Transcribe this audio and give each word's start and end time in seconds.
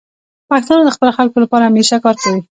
پښتانه 0.49 0.81
د 0.85 0.89
خپلو 0.95 1.11
خلکو 1.17 1.37
لپاره 1.43 1.63
همیشه 1.67 1.95
کار 2.03 2.15
کوي. 2.23 2.41